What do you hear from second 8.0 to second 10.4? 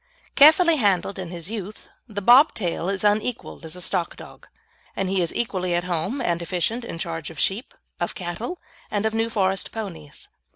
cattle, and of New Forest ponies.